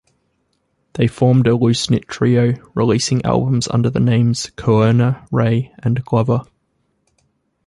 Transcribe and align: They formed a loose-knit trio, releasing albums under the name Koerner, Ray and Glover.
They 0.93 1.05
formed 1.05 1.45
a 1.45 1.55
loose-knit 1.55 2.07
trio, 2.07 2.53
releasing 2.73 3.23
albums 3.23 3.67
under 3.67 3.91
the 3.91 3.99
name 3.99 4.33
Koerner, 4.57 5.27
Ray 5.31 5.71
and 5.77 6.03
Glover. 6.03 6.41